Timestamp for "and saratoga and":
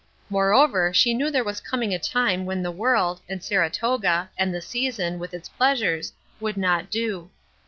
3.29-4.51